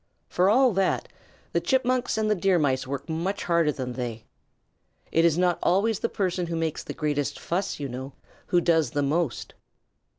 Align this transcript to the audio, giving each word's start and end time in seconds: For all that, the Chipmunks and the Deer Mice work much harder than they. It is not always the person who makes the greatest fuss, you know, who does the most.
For 0.29 0.49
all 0.49 0.71
that, 0.73 1.09
the 1.53 1.61
Chipmunks 1.61 2.17
and 2.17 2.27
the 2.27 2.33
Deer 2.33 2.57
Mice 2.57 2.87
work 2.87 3.07
much 3.07 3.43
harder 3.43 3.71
than 3.71 3.93
they. 3.93 4.23
It 5.11 5.25
is 5.25 5.37
not 5.37 5.59
always 5.61 5.99
the 5.99 6.09
person 6.09 6.47
who 6.47 6.55
makes 6.55 6.83
the 6.83 6.95
greatest 6.95 7.39
fuss, 7.39 7.79
you 7.79 7.87
know, 7.87 8.13
who 8.47 8.61
does 8.61 8.89
the 8.89 9.03
most. 9.03 9.53